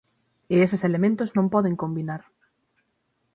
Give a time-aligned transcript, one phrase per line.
[0.53, 2.21] E eses elementos non poden combinar.